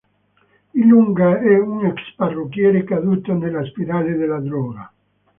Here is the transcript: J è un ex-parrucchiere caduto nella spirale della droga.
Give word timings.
J 0.87 1.21
è 1.41 1.59
un 1.59 1.85
ex-parrucchiere 1.85 2.83
caduto 2.83 3.35
nella 3.35 3.63
spirale 3.65 4.15
della 4.15 4.39
droga. 4.39 4.91